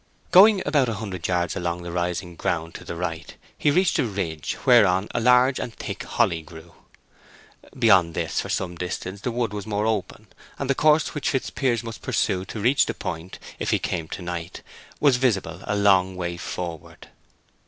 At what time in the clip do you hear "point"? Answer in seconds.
12.95-13.37